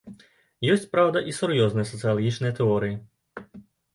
Ёсць, 0.75 0.87
праўда, 0.93 1.21
і 1.33 1.35
сур'ёзныя 1.39 1.89
сацыялагічныя 1.91 2.53
тэорыі. 2.61 2.95